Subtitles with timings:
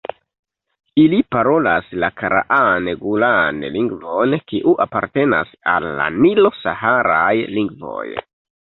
[1.01, 8.07] Ili parolas la karaan-gulaan lingvon kiu apartenas al la nilo-saharaj lingvoj.